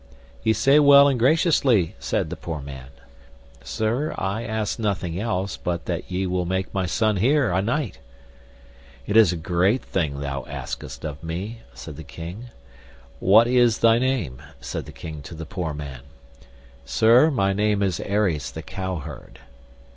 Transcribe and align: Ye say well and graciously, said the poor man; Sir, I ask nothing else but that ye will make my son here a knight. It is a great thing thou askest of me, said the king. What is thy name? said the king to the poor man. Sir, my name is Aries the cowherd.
Ye 0.41 0.51
say 0.53 0.79
well 0.79 1.07
and 1.07 1.19
graciously, 1.19 1.95
said 1.99 2.31
the 2.31 2.35
poor 2.35 2.59
man; 2.59 2.87
Sir, 3.63 4.15
I 4.17 4.43
ask 4.43 4.79
nothing 4.79 5.19
else 5.19 5.57
but 5.57 5.85
that 5.85 6.09
ye 6.09 6.25
will 6.25 6.47
make 6.47 6.73
my 6.73 6.87
son 6.87 7.17
here 7.17 7.51
a 7.51 7.61
knight. 7.61 7.99
It 9.05 9.15
is 9.15 9.31
a 9.31 9.35
great 9.37 9.85
thing 9.85 10.19
thou 10.19 10.43
askest 10.45 11.05
of 11.05 11.23
me, 11.23 11.59
said 11.75 11.97
the 11.97 12.03
king. 12.03 12.49
What 13.19 13.45
is 13.45 13.77
thy 13.77 13.99
name? 13.99 14.41
said 14.59 14.85
the 14.87 14.91
king 14.91 15.21
to 15.21 15.35
the 15.35 15.45
poor 15.45 15.71
man. 15.71 16.01
Sir, 16.83 17.29
my 17.29 17.53
name 17.53 17.83
is 17.83 17.99
Aries 17.99 18.49
the 18.49 18.63
cowherd. 18.63 19.37